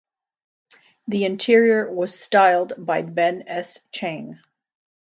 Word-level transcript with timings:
The 1.09 1.25
interior 1.25 1.91
was 1.91 2.19
styled 2.19 2.73
by 2.75 3.03
Ben 3.03 3.43
S. 3.45 3.77
Chang. 3.91 4.39